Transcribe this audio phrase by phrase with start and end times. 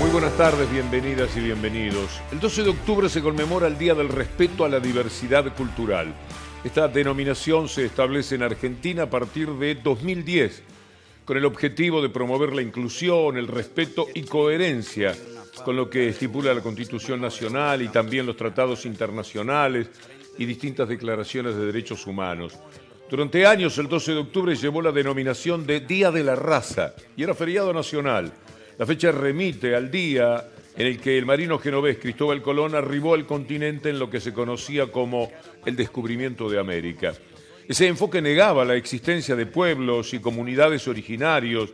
[0.00, 2.22] Muy buenas tardes, bienvenidas y bienvenidos.
[2.32, 6.14] El 12 de octubre se conmemora el Día del Respeto a la Diversidad Cultural.
[6.64, 10.62] Esta denominación se establece en Argentina a partir de 2010,
[11.26, 15.14] con el objetivo de promover la inclusión, el respeto y coherencia
[15.66, 19.90] con lo que estipula la Constitución Nacional y también los tratados internacionales
[20.38, 22.58] y distintas declaraciones de derechos humanos.
[23.10, 27.22] Durante años, el 12 de octubre llevó la denominación de Día de la Raza y
[27.22, 28.32] era feriado nacional.
[28.78, 33.26] La fecha remite al día en el que el marino genovés Cristóbal Colón arribó al
[33.26, 35.30] continente en lo que se conocía como
[35.66, 37.12] el descubrimiento de América.
[37.68, 41.70] Ese enfoque negaba la existencia de pueblos y comunidades originarios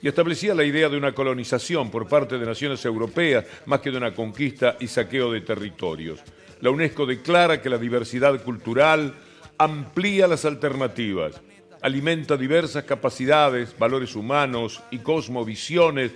[0.00, 3.98] y establecía la idea de una colonización por parte de naciones europeas más que de
[3.98, 6.20] una conquista y saqueo de territorios.
[6.60, 9.14] La UNESCO declara que la diversidad cultural
[9.58, 11.40] amplía las alternativas,
[11.80, 16.12] alimenta diversas capacidades, valores humanos y cosmovisiones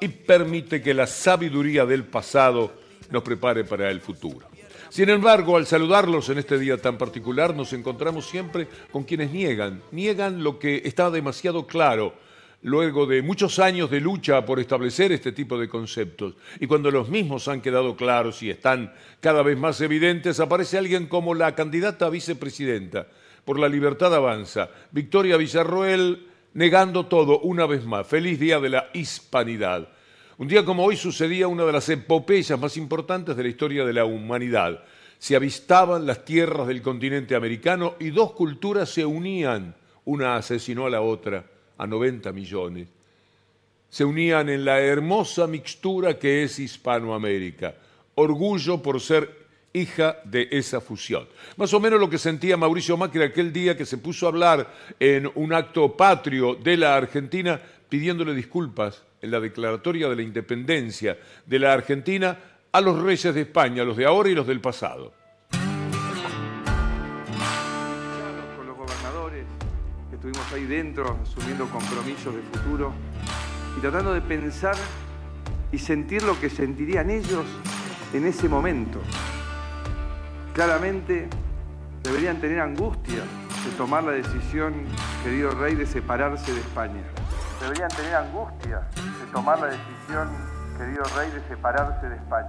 [0.00, 2.72] y permite que la sabiduría del pasado
[3.10, 4.46] nos prepare para el futuro.
[4.88, 9.82] Sin embargo, al saludarlos en este día tan particular, nos encontramos siempre con quienes niegan,
[9.90, 12.14] niegan lo que está demasiado claro
[12.62, 16.34] luego de muchos años de lucha por establecer este tipo de conceptos.
[16.58, 21.06] Y cuando los mismos han quedado claros y están cada vez más evidentes, aparece alguien
[21.06, 23.06] como la candidata a vicepresidenta
[23.46, 28.04] por la libertad avanza, Victoria Villarroel, negando todo una vez más.
[28.04, 29.88] Feliz Día de la Hispanidad.
[30.36, 33.92] Un día como hoy sucedía una de las epopeyas más importantes de la historia de
[33.92, 34.82] la humanidad.
[35.20, 39.76] Se avistaban las tierras del continente americano y dos culturas se unían.
[40.04, 41.46] Una asesinó a la otra
[41.78, 42.88] a 90 millones,
[43.88, 47.76] se unían en la hermosa mixtura que es Hispanoamérica.
[48.16, 49.45] Orgullo por ser
[49.76, 51.28] hija de esa fusión.
[51.56, 54.72] Más o menos lo que sentía Mauricio Macri aquel día que se puso a hablar
[54.98, 61.18] en un acto patrio de la Argentina pidiéndole disculpas en la declaratoria de la independencia
[61.44, 62.38] de la Argentina
[62.72, 65.12] a los reyes de España, los de ahora y los del pasado.
[70.26, 72.92] estuvimos ahí dentro asumiendo compromisos de futuro
[73.78, 74.74] y tratando de pensar
[75.70, 77.44] y sentir lo que sentirían ellos
[78.12, 79.00] en ese momento.
[80.56, 81.28] Claramente
[82.02, 83.24] deberían tener angustia
[83.62, 84.86] de tomar la decisión,
[85.22, 87.02] querido rey, de separarse de España.
[87.60, 90.30] Deberían tener angustia de tomar la decisión,
[90.78, 92.48] querido rey, de separarse de España.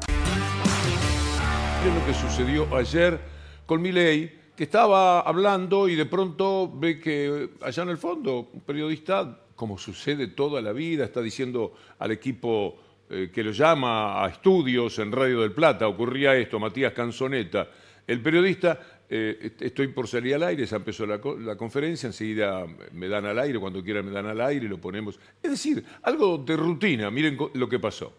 [1.84, 3.20] ¿Qué es lo que sucedió ayer
[3.66, 4.38] con Milei?
[4.56, 9.78] que estaba hablando y de pronto ve que allá en el fondo un periodista, como
[9.78, 12.78] sucede toda la vida, está diciendo al equipo
[13.10, 17.68] eh, que lo llama a estudios en Radio del Plata, ocurría esto, Matías Canzoneta,
[18.08, 18.80] el periodista,
[19.10, 23.60] eh, estoy por salir al aire, ya empezó la, conferencia, enseguida me dan al aire,
[23.60, 25.20] cuando quieran me dan al aire lo ponemos.
[25.44, 28.14] Es decir, algo de rutina, miren lo que pasó.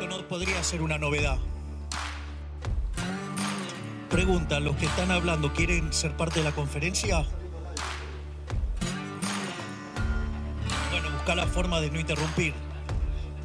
[0.00, 1.38] Esto no podría ser una novedad.
[4.10, 7.24] Pregunta, ¿los que están hablando quieren ser parte de la conferencia?
[10.90, 12.52] Bueno, busca la forma de no interrumpir.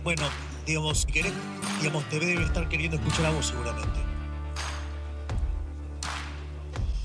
[0.04, 0.24] Bueno,
[0.66, 1.34] digamos, si querés,
[1.80, 4.00] digamos, te debe estar queriendo escuchar a vos seguramente.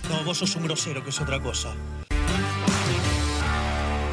[0.09, 1.75] No, vos sos un grosero, que es otra cosa.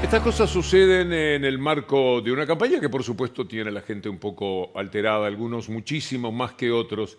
[0.01, 3.81] Estas cosas suceden en el marco de una campaña que por supuesto tiene a la
[3.81, 7.17] gente un poco alterada, algunos muchísimo más que otros.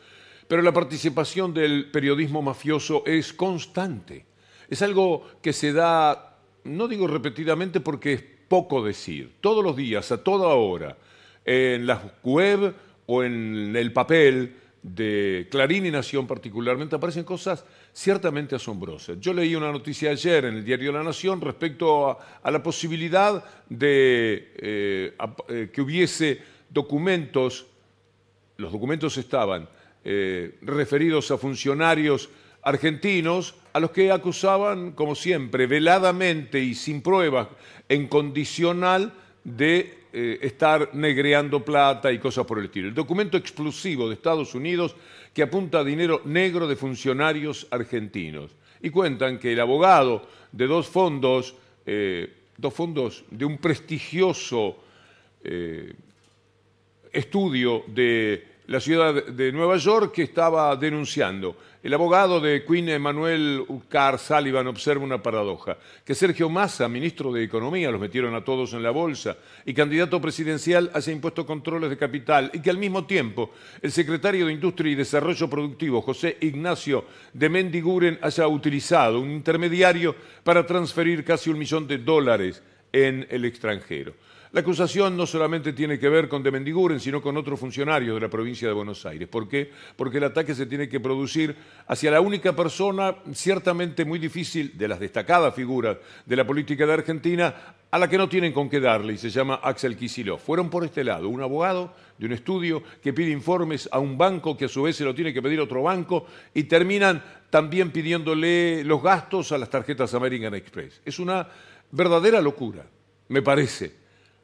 [0.49, 4.25] Pero la participación del periodismo mafioso es constante.
[4.69, 10.11] Es algo que se da, no digo repetidamente porque es poco decir, todos los días,
[10.11, 10.97] a toda hora,
[11.45, 12.75] en la web
[13.13, 19.19] o en el papel de Clarín y Nación particularmente, aparecen cosas ciertamente asombrosas.
[19.19, 24.53] Yo leí una noticia ayer en el diario La Nación respecto a, la posibilidad de
[24.57, 25.17] eh,
[25.49, 27.67] eh, que hubiese documentos,
[28.59, 29.69] los documentos estaban
[30.05, 32.31] eh, referidos a funcionarios
[32.63, 37.49] argentinos a los que acusaban, como siempre, veladamente y sin pruebas,
[37.89, 39.13] en condicional
[39.45, 42.89] de eh, estar negreando plata y cosas por el estilo.
[42.89, 44.95] El documento explosivo de Estados Unidos
[45.33, 48.51] que apunta a dinero negro de funcionarios argentinos.
[48.83, 51.55] Y cuentan que el abogado de dos fondos,
[51.87, 54.77] eh, dos fondos de un prestigioso
[57.13, 61.57] estudio de la ciudad de Nueva York que estaba denunciando.
[61.83, 67.43] El abogado de Queen Emanuel Ucar Sullivan observa una paradoja, que Sergio Massa, ministro de
[67.43, 69.37] Economía, los metieron a todos en la bolsa,
[69.67, 73.51] y candidato presidencial haya impuesto controles de capital, y que al mismo tiempo
[73.83, 80.15] el secretario de Industria y Desarrollo Productivo, José Ignacio de Mendiguren, haya utilizado un intermediario
[80.45, 84.15] para transferir casi un millón de dólares en el extranjero.
[84.53, 88.21] La acusación no solamente tiene que ver con de Mendiguren, sino con otros funcionarios de
[88.21, 89.29] la provincia de Buenos Aires.
[89.29, 89.71] ¿Por qué?
[89.95, 91.55] Porque el ataque se tiene que producir
[91.87, 96.93] hacia la única persona ciertamente muy difícil de las destacadas figuras de la política de
[96.93, 97.55] Argentina
[97.93, 100.43] a la que no tienen con qué darle y se llama Axel Kicillof.
[100.43, 104.57] Fueron por este lado, un abogado de un estudio que pide informes a un banco
[104.57, 107.93] que a su vez se lo tiene que pedir a otro banco y terminan también
[107.93, 111.01] pidiéndole los gastos a las tarjetas American Express.
[111.05, 111.47] Es una
[111.91, 112.87] verdadera locura,
[113.29, 113.93] me parece.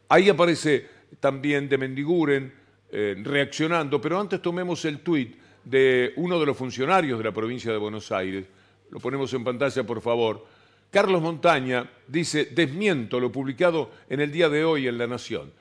[0.08, 0.86] Ahí aparece
[1.20, 2.52] también de Mendiguren
[2.90, 7.72] eh, reaccionando, pero antes tomemos el tuit de uno de los funcionarios de la provincia
[7.72, 8.46] de Buenos Aires.
[8.90, 10.46] Lo ponemos en pantalla, por favor.
[10.90, 15.52] Carlos Montaña dice, desmiento lo publicado en el día de hoy en La Nación.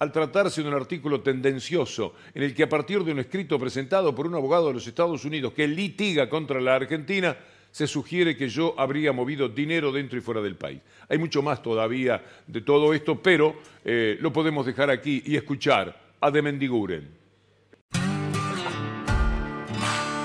[0.00, 4.12] Al tratarse de un artículo tendencioso en el que a partir de un escrito presentado
[4.12, 7.36] por un abogado de los Estados Unidos que litiga contra la Argentina,
[7.72, 10.80] se sugiere que yo habría movido dinero dentro y fuera del país.
[11.08, 15.98] Hay mucho más todavía de todo esto, pero eh, lo podemos dejar aquí y escuchar
[16.20, 17.08] a De Mendiguren.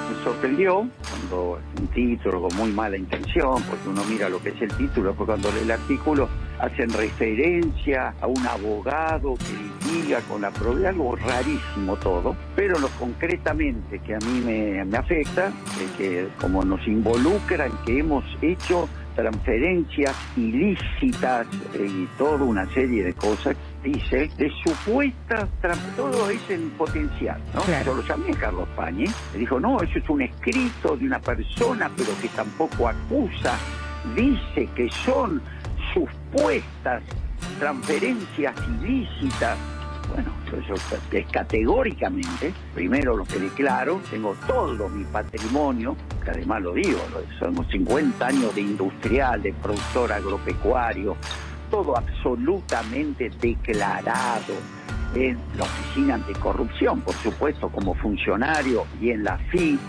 [0.09, 0.87] Me sorprendió
[1.35, 5.33] un título con muy mala intención, porque uno mira lo que es el título, porque
[5.33, 6.29] cuando lee el artículo
[6.59, 12.87] hacen referencia a un abogado que litiga con la propiedad, algo rarísimo todo, pero lo
[12.99, 18.89] concretamente que a mí me, afecta es que como nos involucra en que hemos hecho
[19.15, 25.49] transferencias ilícitas y toda una serie de cosas, dice, de supuestas,
[25.95, 27.61] todo es en potencial, ¿no?
[27.83, 31.89] Yo lo llamé Carlos Pañi, me dijo, no, eso es un escrito de una persona,
[31.95, 33.57] pero que tampoco acusa,
[34.15, 35.41] dice que son
[35.93, 37.03] supuestas
[37.59, 39.57] transferencias ilícitas.
[40.13, 46.73] Bueno, yo, yo categóricamente, primero lo que declaro, tengo todo mi patrimonio, que además lo
[46.73, 46.99] digo,
[47.37, 51.17] somos 50 años de industrial, de productor agropecuario,
[51.69, 54.53] todo absolutamente declarado
[55.15, 59.79] en la Oficina Anticorrupción, por supuesto, como funcionario y en la FI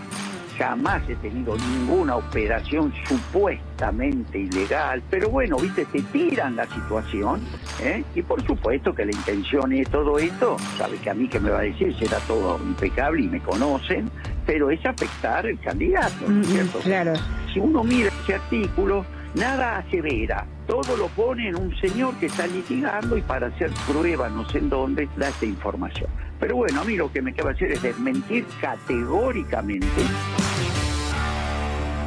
[0.59, 7.39] jamás he tenido ninguna operación supuestamente ilegal, pero bueno, viste, te tiran la situación,
[7.81, 8.03] ¿eh?
[8.13, 11.49] y por supuesto que la intención de todo esto, sabe que a mí que me
[11.49, 14.11] va a decir será todo impecable y me conocen,
[14.45, 16.79] pero es afectar el candidato, ¿no es mm, cierto?
[16.79, 17.13] Claro.
[17.53, 19.05] Si uno mira ese artículo,
[19.35, 24.31] nada asevera, todo lo pone en un señor que está litigando y para hacer pruebas
[24.31, 26.09] no sé en dónde da esta información.
[26.39, 30.01] Pero bueno, a mí lo que me queda hacer es desmentir categóricamente.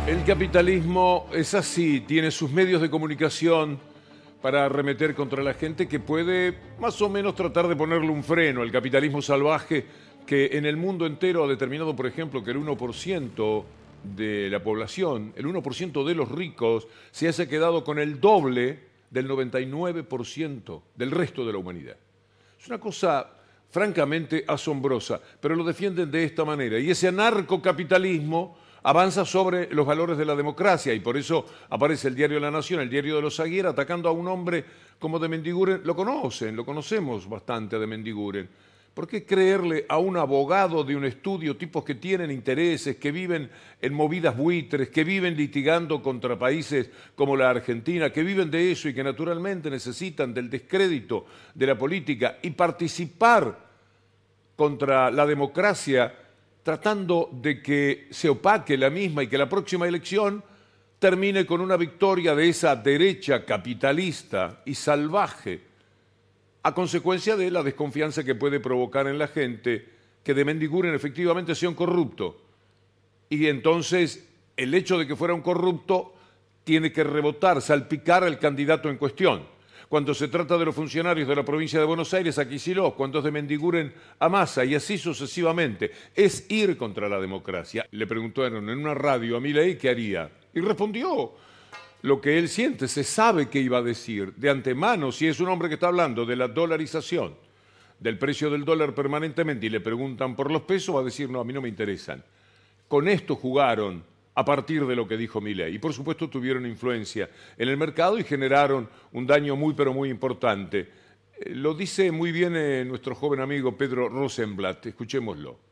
[0.06, 3.78] El capitalismo es así, tiene sus medios de comunicación
[4.40, 8.62] para arremeter contra la gente que puede más o menos tratar de ponerle un freno
[8.62, 9.86] al capitalismo salvaje
[10.26, 13.64] que en el mundo entero ha determinado, por ejemplo, que el 1%
[14.02, 19.28] de la población, el 1% de los ricos, se haya quedado con el doble del
[19.28, 21.96] 99% del resto de la humanidad.
[22.60, 23.28] Es una cosa
[23.70, 26.78] francamente asombrosa, pero lo defienden de esta manera.
[26.78, 32.14] Y ese anarcocapitalismo avanza sobre los valores de la democracia y por eso aparece el
[32.14, 34.64] diario La Nación, el diario de los Aguirre, atacando a un hombre
[34.98, 35.80] como de Mendiguren.
[35.84, 38.48] Lo conocen, lo conocemos bastante de Mendiguren.
[38.94, 43.50] ¿Por qué creerle a un abogado de un estudio, tipos que tienen intereses, que viven
[43.80, 48.90] en movidas buitres, que viven litigando contra países como la Argentina, que viven de eso
[48.90, 53.58] y que naturalmente necesitan del descrédito de la política y participar
[54.56, 56.14] contra la democracia
[56.62, 60.44] tratando de que se opaque la misma y que la próxima elección
[60.98, 65.71] termine con una victoria de esa derecha capitalista y salvaje?
[66.62, 69.88] A consecuencia de la desconfianza que puede provocar en la gente
[70.22, 72.40] que de Mendiguren efectivamente sea un corrupto.
[73.28, 76.14] Y entonces el hecho de que fuera un corrupto
[76.64, 79.50] tiene que rebotar, salpicar al candidato en cuestión.
[79.88, 83.18] Cuando se trata de los funcionarios de la provincia de Buenos Aires, aquí lo, cuando
[83.18, 85.90] es de Mendiguren a Massa y así sucesivamente.
[86.14, 87.86] Es ir contra la democracia.
[87.90, 90.30] Le preguntaron en una radio a Milei qué haría.
[90.54, 91.34] Y respondió,
[92.02, 95.48] lo que él siente, se sabe qué iba a decir de antemano, si es un
[95.48, 97.34] hombre que está hablando de la dolarización,
[97.98, 101.40] del precio del dólar permanentemente y le preguntan por los pesos, va a decir, no,
[101.40, 102.22] a mí no me interesan.
[102.88, 104.02] Con esto jugaron
[104.34, 108.18] a partir de lo que dijo Milley y por supuesto tuvieron influencia en el mercado
[108.18, 110.88] y generaron un daño muy pero muy importante.
[111.38, 115.71] Eh, lo dice muy bien eh, nuestro joven amigo Pedro Rosenblatt, escuchémoslo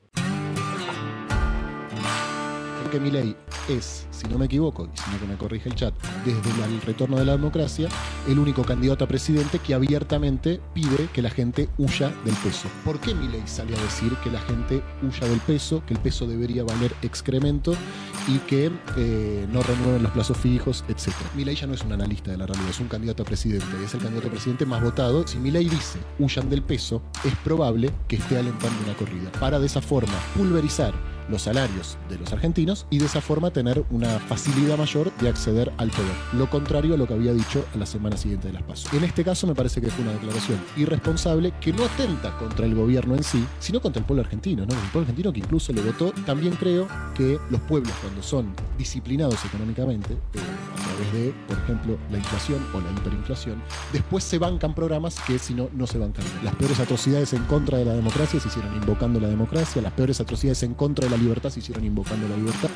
[2.90, 3.36] porque Milei
[3.68, 5.94] es, si no me equivoco, y si no que me corrige el chat,
[6.24, 7.88] desde el retorno de la democracia,
[8.26, 12.66] el único candidato a presidente que abiertamente pide que la gente huya del peso.
[12.84, 16.26] ¿Por qué Milei sale a decir que la gente huya del peso, que el peso
[16.26, 17.76] debería valer excremento
[18.26, 21.14] y que eh, no renueven los plazos fijos, etc.
[21.36, 23.84] Milei ya no es un analista de la realidad, es un candidato a presidente y
[23.84, 25.24] es el candidato a presidente más votado.
[25.28, 29.66] Si Milei dice huyan del peso, es probable que esté alentando una corrida para de
[29.66, 30.92] esa forma pulverizar
[31.30, 35.72] los salarios de los argentinos y de esa forma tener una facilidad mayor de acceder
[35.78, 36.12] al poder.
[36.32, 38.92] Lo contrario a lo que había dicho a la semana siguiente de las pasos.
[38.92, 42.74] En este caso me parece que fue una declaración irresponsable que no atenta contra el
[42.74, 44.74] gobierno en sí, sino contra el pueblo argentino, ¿no?
[44.74, 46.12] El pueblo argentino que incluso le votó.
[46.26, 50.38] También creo que los pueblos cuando son disciplinados económicamente, eh,
[50.74, 55.38] a través de, por ejemplo, la inflación o la hiperinflación, después se bancan programas que
[55.38, 56.24] si no, no se bancan.
[56.42, 60.20] Las peores atrocidades en contra de la democracia se hicieron invocando la democracia, las peores
[60.20, 62.70] atrocidades en contra de la libertad se hicieron invocando la libertad.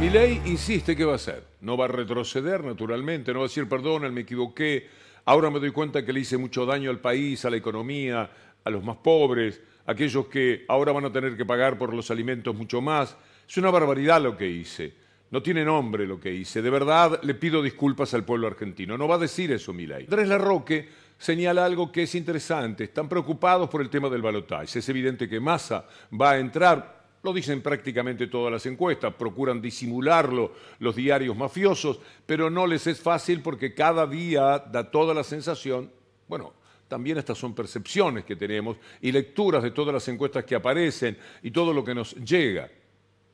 [0.00, 1.42] Mi ley insiste que va a hacer.
[1.60, 4.86] No va a retroceder, naturalmente, no va a decir, perdón, me equivoqué,
[5.24, 8.30] ahora me doy cuenta que le hice mucho daño al país, a la economía,
[8.62, 12.10] a los más pobres, a aquellos que ahora van a tener que pagar por los
[12.12, 13.16] alimentos mucho más.
[13.48, 14.94] Es una barbaridad lo que hice.
[15.30, 16.62] No tiene nombre lo que hice.
[16.62, 18.96] De verdad le pido disculpas al pueblo argentino.
[18.96, 20.04] No va a decir eso Milei.
[20.04, 22.84] Andrés Larroque señala algo que es interesante.
[22.84, 24.78] Están preocupados por el tema del balotaje.
[24.78, 25.86] Es evidente que Massa
[26.18, 26.98] va a entrar.
[27.22, 33.00] Lo dicen prácticamente todas las encuestas, procuran disimularlo los diarios mafiosos, pero no les es
[33.00, 35.90] fácil porque cada día da toda la sensación,
[36.28, 36.54] bueno,
[36.86, 41.50] también estas son percepciones que tenemos y lecturas de todas las encuestas que aparecen y
[41.50, 42.70] todo lo que nos llega.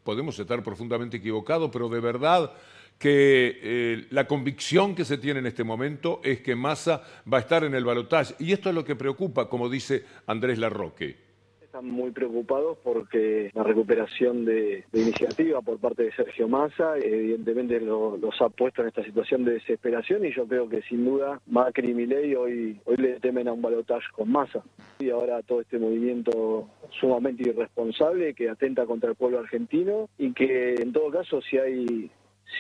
[0.03, 2.53] Podemos estar profundamente equivocados, pero de verdad
[2.99, 7.41] que eh, la convicción que se tiene en este momento es que Massa va a
[7.41, 8.35] estar en el balotaje.
[8.39, 11.25] Y esto es lo que preocupa, como dice Andrés Larroque.
[11.61, 18.41] Están muy preocupados porque la recuperación de, iniciativa por parte de Sergio Massa evidentemente los
[18.41, 21.95] ha puesto en esta situación de desesperación y yo creo que sin duda Macri y
[21.95, 24.63] Milei hoy, hoy le temen a un balotaje con Massa.
[25.01, 26.69] Y ahora todo este movimiento
[27.01, 32.11] sumamente irresponsable que atenta contra el pueblo argentino y que en todo caso si hay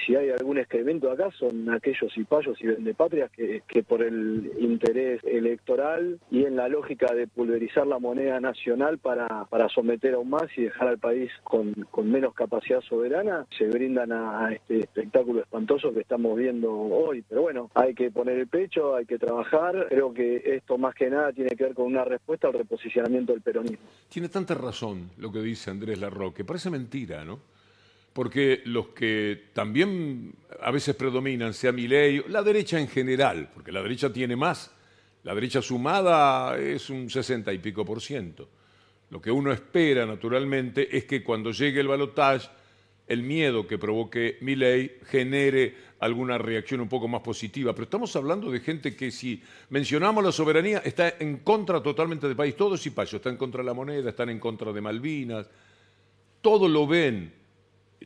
[0.04, 5.22] si hay algún excremento acá son aquellos cipayos y vendepatrias que, que por el interés
[5.24, 10.44] electoral y en la lógica de pulverizar la moneda nacional para, para someter aún más
[10.56, 15.92] y dejar al país con, con menos capacidad soberana, se brindan a, este espectáculo espantoso
[15.92, 17.24] que estamos viendo hoy.
[17.28, 19.86] Pero bueno, hay que poner el pecho, hay que trabajar.
[19.88, 23.42] Creo que esto más que nada tiene que ver con una respuesta al reposicionamiento del
[23.42, 23.86] peronismo.
[24.08, 27.53] Tiene tanta razón lo que dice Andrés Larroque, parece mentira, ¿no?
[28.14, 33.72] Porque los que también a veces predominan, sea mi ley, la derecha en general, porque
[33.72, 34.70] la derecha tiene más,
[35.24, 38.48] la derecha sumada es un 60 y pico por ciento.
[39.10, 42.48] Lo que uno espera, naturalmente, es que cuando llegue el balotaje,
[43.06, 47.74] el miedo que provoque mi ley genere alguna reacción un poco más positiva.
[47.74, 52.36] Pero estamos hablando de gente que si mencionamos la soberanía está en contra totalmente del
[52.36, 52.56] país.
[52.56, 55.48] Todo es payo, está en contra de la moneda, están en contra de Malvinas.
[56.40, 57.43] Todo lo ven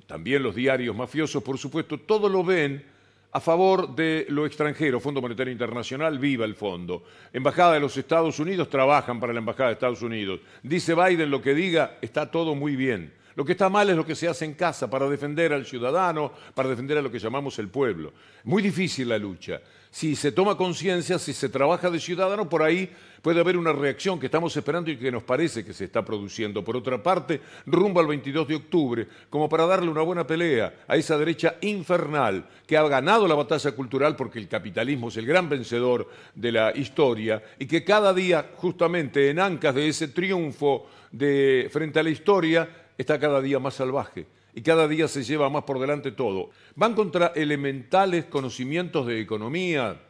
[0.07, 2.85] también los diarios mafiosos, por supuesto, todo lo ven
[3.33, 5.01] a favor de lo extranjero.
[5.01, 7.05] Fondo Monetario Internacional, viva el fondo.
[7.33, 10.41] Embajada de los Estados Unidos, trabajan para la Embajada de Estados Unidos.
[10.63, 13.13] Dice Biden lo que diga, está todo muy bien.
[13.35, 16.33] Lo que está mal es lo que se hace en casa para defender al ciudadano,
[16.55, 18.13] para defender a lo que llamamos el pueblo.
[18.43, 19.61] Muy difícil la lucha.
[19.91, 22.91] Si se toma conciencia, si se trabaja de ciudadano, por ahí
[23.23, 26.65] puede haber una reacción que estamos esperando y que nos parece que se está produciendo.
[26.65, 30.97] Por otra parte, rumbo al 22 de octubre, como para darle una buena pelea a
[30.97, 35.49] esa derecha infernal que ha ganado la batalla cultural porque el capitalismo es el gran
[35.49, 41.69] vencedor de la historia y que cada día, justamente en ancas de ese triunfo de,
[41.73, 45.63] frente a la historia, está cada día más salvaje y cada día se lleva más
[45.65, 46.51] por delante todo.
[46.75, 50.01] Van contra elementales conocimientos de economía.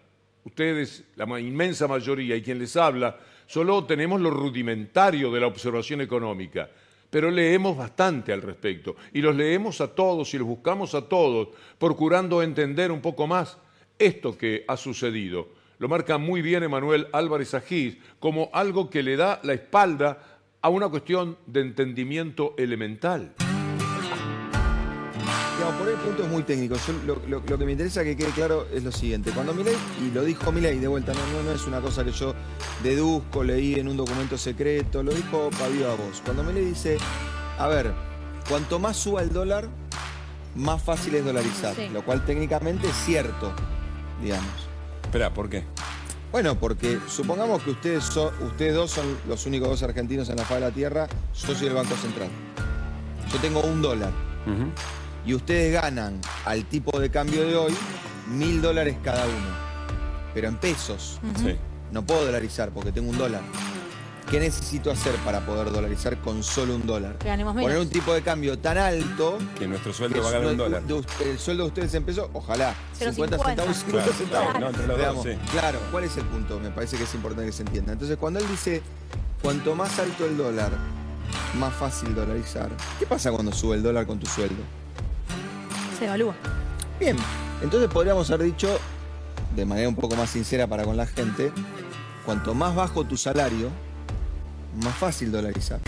[0.48, 6.00] Ustedes, la inmensa mayoría y quien les habla, solo tenemos lo rudimentario de la observación
[6.00, 6.70] económica,
[7.10, 11.48] pero leemos bastante al respecto y los leemos a todos y los buscamos a todos,
[11.78, 13.58] procurando entender un poco más
[13.98, 15.48] esto que ha sucedido.
[15.78, 20.70] Lo marca muy bien Emanuel Álvarez Agís como algo que le da la espalda a
[20.70, 23.34] una cuestión de entendimiento elemental.
[25.72, 26.76] Por el punto es muy técnico.
[27.06, 29.30] lo, que me interesa que quede claro es lo siguiente.
[29.32, 32.34] Cuando Milei, y lo dijo Milei de vuelta, no, no, es una cosa que yo
[32.82, 36.22] deduzco, leí en un documento secreto, lo dijo Pablo a vos.
[36.24, 36.98] Cuando Milei dice,
[37.58, 37.92] a ver,
[38.48, 39.68] cuanto más suba el dólar,
[40.54, 41.74] más fácil es dolarizar.
[41.92, 43.52] Lo cual técnicamente es cierto,
[44.22, 44.68] digamos.
[45.04, 45.64] Espera, ¿por qué?
[46.30, 50.58] Bueno, porque supongamos que ustedes, ustedes dos son los únicos dos argentinos en la faz
[50.58, 52.28] de la Tierra, yo soy el Banco Central.
[53.32, 54.12] yo tengo un dólar
[55.28, 57.74] y ustedes ganan al tipo de cambio de hoy
[58.30, 59.68] mil dólares cada uno.
[60.32, 61.20] Pero en pesos.
[61.36, 61.54] Sí.
[61.92, 63.42] No puedo dolarizar porque tengo un dólar.
[64.30, 67.16] ¿Qué necesito hacer para poder dolarizar con solo un dólar?
[67.18, 70.82] Poner un tipo de cambio tan alto Que nuestro sueldo va a ganar un dólar.
[70.82, 72.74] de- el sueldo de ustedes en pesos, ojalá.
[72.98, 73.14] 0,50.
[73.14, 74.48] 50 centavos y 50 Claro, centavos.
[74.50, 75.50] claro, no, entre los dos, Veamos, sí.
[75.50, 76.60] Claro, ¿cuál es el punto?
[76.60, 77.92] Me parece que es importante que se entienda.
[77.92, 78.82] Entonces, cuando él dice,
[79.42, 80.72] cuanto más alto el dólar,
[81.58, 82.68] más fácil dolarizar.
[82.98, 84.62] ¿Qué pasa cuando sube el dólar con tu sueldo?
[85.98, 86.34] Se evalúa.
[87.00, 87.16] Bien,
[87.62, 88.78] entonces podríamos haber dicho,
[89.56, 91.50] de manera un poco más sincera para con la gente,
[92.24, 93.70] cuanto más bajo tu salario,
[94.82, 95.80] más fácil dolarizar.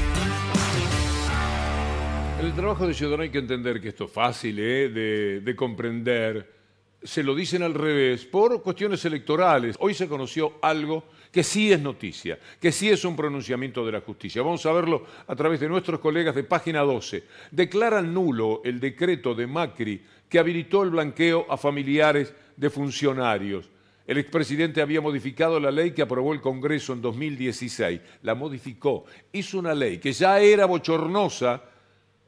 [2.40, 4.88] En el trabajo de Ciudadano hay que entender que esto es fácil ¿eh?
[4.88, 6.58] de, de comprender.
[7.02, 9.76] Se lo dicen al revés por cuestiones electorales.
[9.78, 14.00] Hoy se conoció algo que sí es noticia, que sí es un pronunciamiento de la
[14.00, 14.42] justicia.
[14.42, 17.24] Vamos a verlo a través de nuestros colegas de página 12.
[17.50, 23.68] Declaran nulo el decreto de Macri que habilitó el blanqueo a familiares de funcionarios.
[24.06, 28.00] El expresidente había modificado la ley que aprobó el Congreso en 2016.
[28.22, 29.04] La modificó.
[29.32, 31.62] Hizo una ley que ya era bochornosa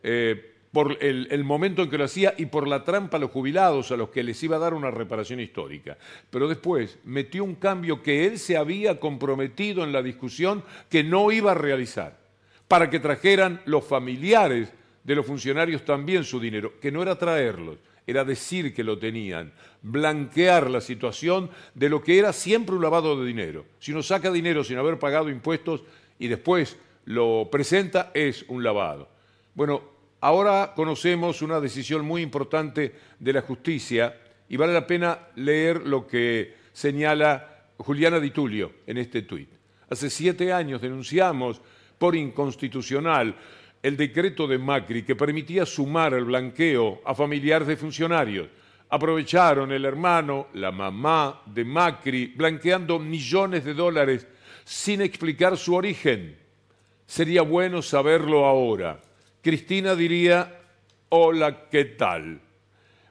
[0.02, 3.92] eh, por el, momento en que lo hacía y por la trampa a los jubilados
[3.92, 5.98] a los que les iba a dar una reparación histórica.
[6.30, 11.30] Pero después metió un cambio que él se había comprometido en la discusión que no
[11.30, 12.18] iba a realizar,
[12.68, 14.72] para que trajeran los familiares
[15.04, 17.76] de los funcionarios también su dinero, que no era traerlos,
[18.06, 19.52] era decir que lo tenían,
[19.82, 23.66] blanquear la situación de lo que era siempre un lavado de dinero.
[23.78, 25.84] Si uno saca dinero sin haber pagado impuestos
[26.18, 29.08] y después lo presenta, es un lavado.
[29.54, 34.16] Bueno, ahora conocemos una decisión muy importante de la justicia
[34.48, 39.50] y vale la pena leer lo que señala Juliana Di Tulio en este tuit.
[39.90, 41.60] Hace siete años denunciamos
[41.98, 43.34] por inconstitucional
[43.82, 48.48] el decreto de Macri que permitía sumar el blanqueo a familiares de funcionarios.
[48.90, 54.26] Aprovecharon el hermano, la mamá de Macri, blanqueando millones de dólares
[54.64, 56.38] sin explicar su origen.
[57.06, 59.00] Sería bueno saberlo ahora.
[59.42, 60.60] Cristina diría,
[61.08, 62.40] hola, ¿qué tal?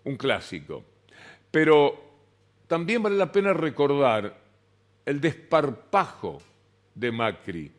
[0.05, 0.83] Un clásico.
[1.51, 2.11] Pero
[2.67, 4.39] también vale la pena recordar
[5.05, 6.41] el desparpajo
[6.95, 7.71] de Macri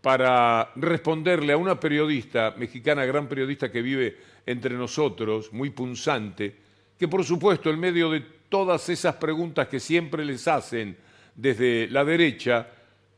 [0.00, 6.56] para responderle a una periodista mexicana, gran periodista que vive entre nosotros, muy punzante,
[6.98, 10.96] que por supuesto en medio de todas esas preguntas que siempre les hacen
[11.36, 12.68] desde la derecha,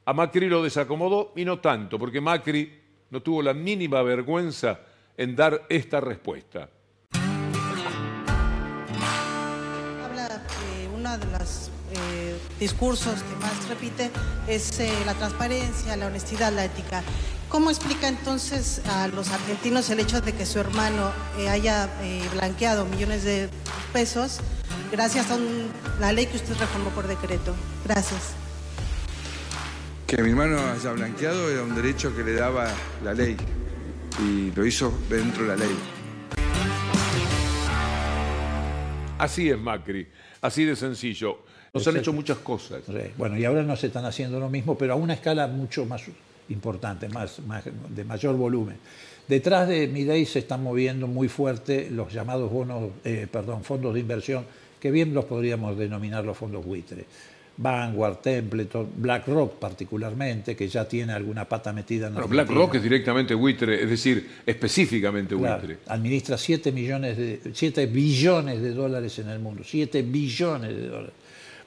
[0.05, 2.71] a Macri lo desacomodó y no tanto, porque Macri
[3.11, 4.81] no tuvo la mínima vergüenza
[5.17, 6.69] en dar esta respuesta.
[10.05, 14.11] Habla que uno de los eh, discursos que más repite
[14.47, 17.03] es eh, la transparencia, la honestidad, la ética.
[17.49, 22.23] ¿Cómo explica entonces a los argentinos el hecho de que su hermano eh, haya eh,
[22.35, 23.49] blanqueado millones de
[23.93, 24.41] pesos
[24.93, 27.55] gracias a un- la ley que usted reformó por decreto?
[27.87, 28.35] Gracias.
[30.09, 32.67] Que mi hermano haya blanqueado era un derecho que le daba
[33.05, 33.37] la ley
[34.25, 35.77] y lo hizo dentro de la ley.
[39.19, 40.07] Así es Macri,
[40.41, 41.41] así de sencillo.
[41.75, 42.83] Nos han hecho muchas cosas.
[43.19, 46.03] Bueno, y ahora no se están haciendo lo mismo, pero a una escala mucho más
[46.49, 48.79] importante, más, más- de mayor volumen.
[49.29, 54.01] Detrás de Milei se están moviendo muy fuerte los llamados bonos, eh, perdón, fondos de
[54.01, 54.47] inversión,
[54.81, 57.05] que bien los podríamos denominar los fondos buitre.
[57.61, 62.45] Vanguard, Templeton, BlackRock particularmente, que ya tiene alguna pata metida en Bueno, Argentina.
[62.45, 65.79] BlackRock es directamente buitre, es decir, específicamente Claro, buitre.
[65.89, 71.13] administra 7 millones de 7 billones de dólares en el mundo, 7 billones de dólares.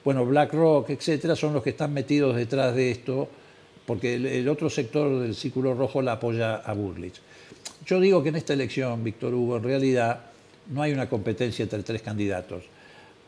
[0.02, 3.28] Bueno, BlackRock, etcétera, son los que están metidos detrás de esto,
[3.86, 7.20] porque el, el otro sector del círculo rojo la apoya a Burlich.
[7.84, 10.20] Yo digo que en esta elección, Víctor Hugo, en realidad
[10.70, 12.64] no hay una competencia entre tres candidatos.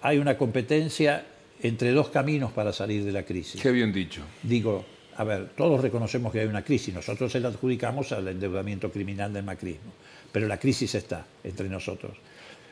[0.00, 1.26] Hay una competencia
[1.62, 3.60] entre dos caminos para salir de la crisis.
[3.60, 4.22] Qué bien dicho.
[4.42, 4.84] Digo,
[5.16, 9.32] a ver, todos reconocemos que hay una crisis, nosotros se la adjudicamos al endeudamiento criminal
[9.32, 9.92] del macrismo,
[10.32, 12.12] pero la crisis está entre nosotros.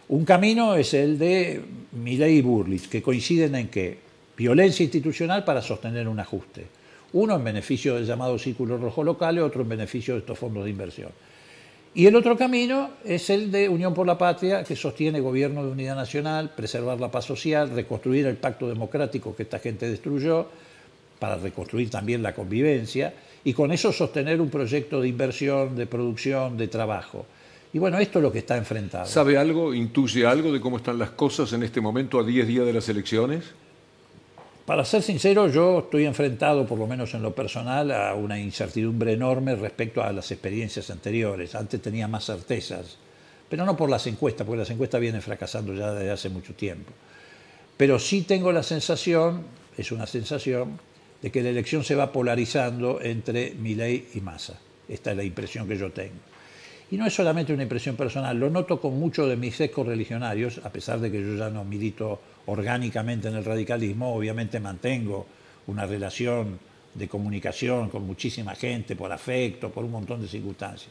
[0.08, 3.98] Un camino es el de Milei y Burlich, que coinciden en que
[4.36, 6.66] violencia institucional para sostener un ajuste.
[7.12, 10.64] Uno en beneficio del llamado círculo rojo local y otro en beneficio de estos fondos
[10.64, 11.10] de inversión.
[11.94, 15.72] Y el otro camino es el de Unión por la Patria, que sostiene gobierno de
[15.72, 20.46] unidad nacional, preservar la paz social, reconstruir el pacto democrático que esta gente destruyó,
[21.18, 23.12] para reconstruir también la convivencia,
[23.44, 27.26] y con eso sostener un proyecto de inversión, de producción, de trabajo.
[27.74, 29.04] Y bueno, esto es lo que está enfrentado.
[29.04, 32.64] ¿Sabe algo, intuye algo de cómo están las cosas en este momento a 10 días
[32.64, 33.44] de las elecciones?
[34.66, 39.12] Para ser sincero, yo estoy enfrentado, por lo menos en lo personal, a una incertidumbre
[39.12, 41.56] enorme respecto a las experiencias anteriores.
[41.56, 42.96] Antes tenía más certezas,
[43.48, 46.92] pero no por las encuestas, porque las encuestas vienen fracasando ya desde hace mucho tiempo.
[47.76, 49.42] Pero sí tengo la sensación,
[49.76, 50.78] es una sensación,
[51.20, 54.60] de que la elección se va polarizando entre Milei y Massa.
[54.88, 56.31] Esta es la impresión que yo tengo.
[56.92, 60.60] Y no es solamente una impresión personal, lo noto con muchos de mis ecos religionarios,
[60.62, 65.26] a pesar de que yo ya no milito orgánicamente en el radicalismo, obviamente mantengo
[65.68, 66.58] una relación
[66.92, 70.90] de comunicación con muchísima gente, por afecto, por un montón de circunstancias.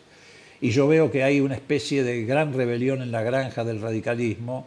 [0.59, 4.65] Y yo veo que hay una especie de gran rebelión en la granja del radicalismo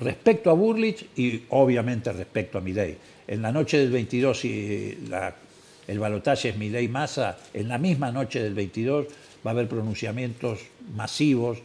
[0.00, 2.96] respecto a Burlich y obviamente respecto a Milei.
[3.28, 4.98] En la noche del 22, si
[5.86, 9.06] el balotaje es Milei-Massa, en la misma noche del 22
[9.44, 10.60] va a haber pronunciamientos
[10.94, 11.58] masivos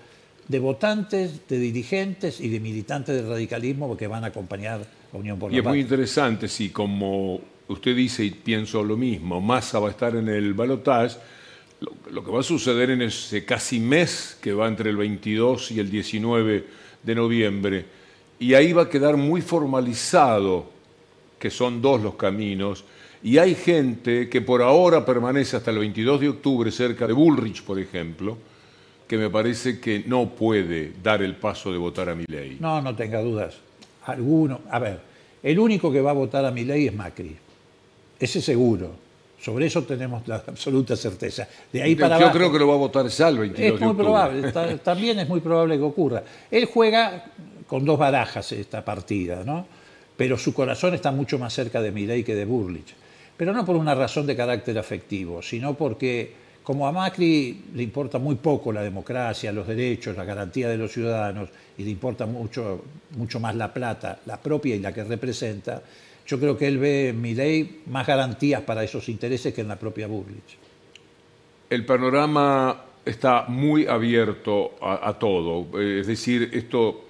[0.48, 5.38] de votantes, de dirigentes y de militantes del radicalismo que van a acompañar a Unión
[5.40, 9.88] por y es muy interesante, si como usted dice y pienso lo mismo, Massa va
[9.90, 11.18] a estar en el balotaje,
[11.80, 15.72] lo, lo, que va a suceder en ese casi mes que va entre el 22
[15.72, 16.66] y el 19
[17.04, 17.86] de noviembre,
[18.40, 20.70] y ahí va a quedar muy formalizado
[21.42, 22.86] que son dos los caminos,
[23.24, 27.64] y hay gente que por ahora permanece hasta el 22 de octubre cerca de Bullrich,
[27.64, 28.38] por ejemplo,
[29.08, 32.58] que me parece que no puede dar el paso de votar a Milei.
[32.60, 33.56] No, no tenga dudas.
[34.06, 35.00] Alguno, a ver,
[35.44, 37.36] el único que va a votar a Milei es Macri.
[38.20, 39.12] Ese seguro.
[39.40, 41.48] Sobre eso tenemos la absoluta certeza.
[41.74, 43.96] De ahí para Yo creo que lo va a votar ya el 22 es muy
[43.96, 44.52] probable,
[44.84, 46.24] también es muy probable que ocurra.
[46.50, 47.26] Él juega
[47.68, 49.66] con dos barajas esta partida, ¿no?
[50.16, 53.01] Pero su corazón está mucho más cerca de Milei que de Burlich
[53.41, 58.19] pero no por una razón de carácter afectivo, sino porque como a Macri le importa
[58.19, 62.84] muy poco la democracia, los derechos, la garantía de los ciudadanos y le importa mucho,
[63.17, 65.82] mucho más la plata, la propia y la que representa,
[66.27, 69.69] yo creo que él ve en mi ley más garantías para esos intereses que en
[69.69, 70.60] la propia Burlich.
[71.67, 77.06] El panorama está muy abierto a, todo, es decir, esto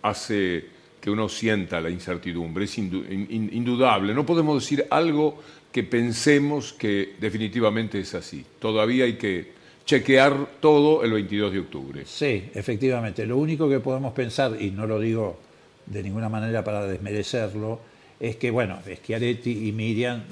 [0.00, 4.12] hace que uno sienta la incertidumbre, es indudable.
[4.12, 5.38] No podemos decir algo
[5.72, 8.44] que pensemos que definitivamente es así.
[8.58, 12.02] Todavía hay que chequear todo el 22 de octubre.
[12.06, 13.24] Sí, efectivamente.
[13.26, 15.38] Lo único que podemos pensar, y no lo digo
[15.86, 17.80] de ninguna manera para desmerecerlo,
[18.18, 20.22] es que, bueno, Schiaretti y Miriam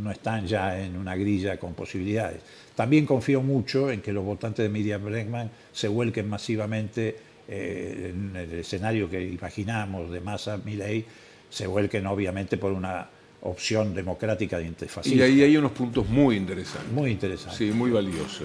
[0.00, 2.40] no están ya en una grilla con posibilidades.
[2.76, 7.16] También confío mucho en que los votantes de Miriam Bregman se vuelquen masivamente
[7.48, 11.04] eh, en el escenario que imaginamos de Massa Milley,
[11.50, 13.08] se vuelquen obviamente por una
[13.44, 15.18] opción democrática de antifascismo.
[15.18, 16.92] Y ahí hay unos puntos muy interesantes.
[16.92, 17.56] Muy interesantes.
[17.56, 18.42] Sí, muy valiosos.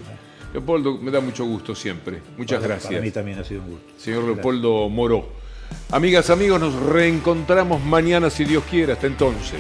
[0.53, 2.21] Leopoldo, me da mucho gusto siempre.
[2.37, 2.91] Muchas gracias.
[2.91, 3.93] Para mí también ha sido un gusto.
[3.97, 5.29] Señor Leopoldo Moró.
[5.91, 8.93] Amigas, amigos, nos reencontramos mañana si Dios quiere.
[8.93, 9.59] Hasta entonces.